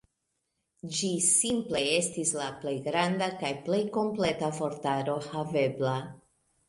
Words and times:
Ĝi 0.99 1.09
simple 1.25 1.81
estis 1.97 2.31
la 2.39 2.47
plej 2.63 2.73
granda 2.87 3.29
kaj 3.43 3.51
plej 3.67 3.83
kompleta 3.99 4.51
vortaro 4.63 5.19
havebla. 5.27 5.97